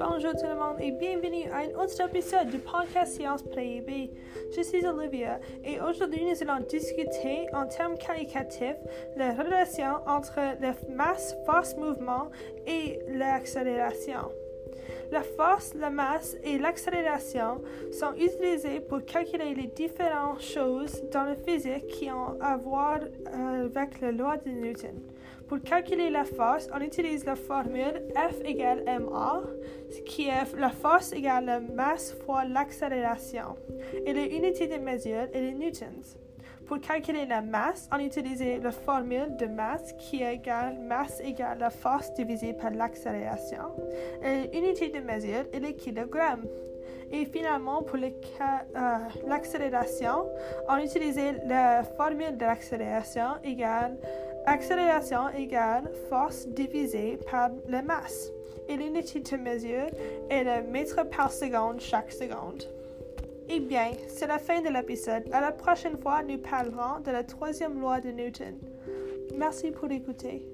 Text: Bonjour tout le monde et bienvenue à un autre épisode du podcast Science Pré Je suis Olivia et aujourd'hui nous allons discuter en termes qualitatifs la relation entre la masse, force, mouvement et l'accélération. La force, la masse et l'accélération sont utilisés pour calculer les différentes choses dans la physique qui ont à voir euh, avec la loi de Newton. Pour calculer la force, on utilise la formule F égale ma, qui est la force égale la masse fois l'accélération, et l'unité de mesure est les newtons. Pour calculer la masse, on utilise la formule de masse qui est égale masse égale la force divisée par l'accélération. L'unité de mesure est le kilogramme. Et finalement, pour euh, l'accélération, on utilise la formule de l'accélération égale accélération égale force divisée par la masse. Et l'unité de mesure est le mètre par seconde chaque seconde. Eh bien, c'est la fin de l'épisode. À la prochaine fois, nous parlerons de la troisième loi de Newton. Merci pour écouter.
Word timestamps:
Bonjour 0.00 0.32
tout 0.32 0.48
le 0.48 0.56
monde 0.56 0.80
et 0.80 0.90
bienvenue 0.90 1.48
à 1.52 1.58
un 1.58 1.68
autre 1.80 2.00
épisode 2.00 2.48
du 2.50 2.58
podcast 2.58 3.14
Science 3.14 3.42
Pré 3.44 3.84
Je 4.56 4.62
suis 4.62 4.84
Olivia 4.84 5.38
et 5.64 5.80
aujourd'hui 5.80 6.24
nous 6.24 6.42
allons 6.42 6.64
discuter 6.66 7.46
en 7.52 7.66
termes 7.68 7.96
qualitatifs 7.96 8.78
la 9.16 9.32
relation 9.34 10.00
entre 10.06 10.40
la 10.60 10.74
masse, 10.92 11.36
force, 11.46 11.76
mouvement 11.76 12.30
et 12.66 12.98
l'accélération. 13.08 14.32
La 15.10 15.22
force, 15.22 15.74
la 15.74 15.90
masse 15.90 16.36
et 16.42 16.58
l'accélération 16.58 17.60
sont 17.90 18.14
utilisés 18.14 18.80
pour 18.80 19.04
calculer 19.04 19.54
les 19.54 19.66
différentes 19.66 20.40
choses 20.40 21.02
dans 21.12 21.24
la 21.24 21.34
physique 21.34 21.86
qui 21.88 22.10
ont 22.10 22.40
à 22.40 22.56
voir 22.56 23.00
euh, 23.00 23.68
avec 23.74 24.00
la 24.00 24.12
loi 24.12 24.36
de 24.38 24.50
Newton. 24.50 25.00
Pour 25.48 25.60
calculer 25.60 26.08
la 26.08 26.24
force, 26.24 26.68
on 26.74 26.80
utilise 26.80 27.26
la 27.26 27.36
formule 27.36 28.02
F 28.14 28.40
égale 28.44 28.84
ma, 28.86 29.42
qui 30.06 30.28
est 30.28 30.56
la 30.56 30.70
force 30.70 31.12
égale 31.12 31.44
la 31.44 31.60
masse 31.60 32.14
fois 32.24 32.44
l'accélération, 32.46 33.56
et 34.06 34.14
l'unité 34.14 34.66
de 34.66 34.78
mesure 34.78 35.28
est 35.32 35.40
les 35.40 35.52
newtons. 35.52 36.16
Pour 36.66 36.80
calculer 36.80 37.26
la 37.26 37.42
masse, 37.42 37.88
on 37.92 37.98
utilise 37.98 38.42
la 38.62 38.70
formule 38.70 39.36
de 39.36 39.46
masse 39.46 39.92
qui 39.98 40.22
est 40.22 40.34
égale 40.34 40.78
masse 40.78 41.20
égale 41.20 41.58
la 41.58 41.70
force 41.70 42.12
divisée 42.14 42.52
par 42.52 42.70
l'accélération. 42.70 43.72
L'unité 44.22 44.88
de 44.88 45.00
mesure 45.00 45.44
est 45.52 45.60
le 45.60 45.72
kilogramme. 45.72 46.44
Et 47.10 47.26
finalement, 47.26 47.82
pour 47.82 47.96
euh, 47.96 48.98
l'accélération, 49.26 50.26
on 50.68 50.78
utilise 50.78 51.20
la 51.46 51.82
formule 51.82 52.38
de 52.38 52.44
l'accélération 52.44 53.34
égale 53.44 53.98
accélération 54.46 55.28
égale 55.30 55.90
force 56.08 56.46
divisée 56.48 57.18
par 57.30 57.50
la 57.68 57.82
masse. 57.82 58.32
Et 58.68 58.76
l'unité 58.76 59.20
de 59.20 59.36
mesure 59.36 59.86
est 60.30 60.44
le 60.44 60.68
mètre 60.70 61.08
par 61.10 61.32
seconde 61.32 61.80
chaque 61.80 62.12
seconde. 62.12 62.64
Eh 63.54 63.60
bien, 63.60 63.90
c'est 64.08 64.26
la 64.26 64.38
fin 64.38 64.62
de 64.62 64.70
l'épisode. 64.70 65.24
À 65.30 65.42
la 65.42 65.52
prochaine 65.52 65.98
fois, 65.98 66.22
nous 66.22 66.38
parlerons 66.38 67.00
de 67.04 67.10
la 67.10 67.22
troisième 67.22 67.78
loi 67.78 68.00
de 68.00 68.08
Newton. 68.08 68.54
Merci 69.36 69.70
pour 69.70 69.90
écouter. 69.90 70.48